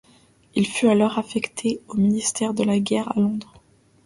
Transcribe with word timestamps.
Il 0.55 0.65
fut 0.65 0.87
alors 0.87 1.19
affecté 1.19 1.79
au 1.87 1.93
ministère 1.93 2.55
de 2.55 2.63
la 2.63 2.79
Guerre 2.79 3.15
à 3.15 3.19
Londres. 3.21 3.53